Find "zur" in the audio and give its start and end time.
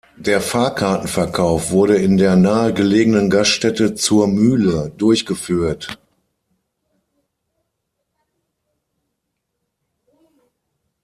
3.93-4.27